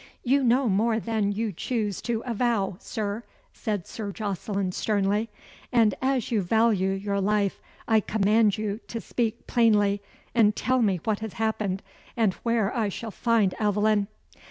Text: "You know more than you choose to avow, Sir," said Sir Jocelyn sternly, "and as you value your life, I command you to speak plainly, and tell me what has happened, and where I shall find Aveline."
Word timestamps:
"You 0.23 0.43
know 0.43 0.67
more 0.67 0.99
than 0.99 1.31
you 1.31 1.51
choose 1.51 2.01
to 2.09 2.23
avow, 2.25 2.77
Sir," 2.79 3.23
said 3.53 3.85
Sir 3.85 4.11
Jocelyn 4.11 4.71
sternly, 4.71 5.29
"and 5.71 5.93
as 6.01 6.31
you 6.31 6.41
value 6.41 6.89
your 6.89 7.21
life, 7.21 7.61
I 7.87 7.99
command 7.99 8.57
you 8.57 8.79
to 8.87 8.99
speak 8.99 9.45
plainly, 9.45 10.01
and 10.33 10.55
tell 10.55 10.81
me 10.81 10.99
what 11.03 11.19
has 11.19 11.33
happened, 11.33 11.83
and 12.17 12.33
where 12.41 12.75
I 12.75 12.89
shall 12.89 13.11
find 13.11 13.53
Aveline." 13.59 14.07